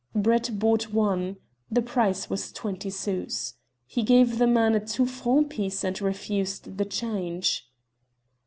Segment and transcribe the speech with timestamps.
[0.15, 1.37] Brett bought one.
[1.69, 3.53] The price was twenty sous.
[3.85, 7.69] He gave the man a two franc piece and refused the change.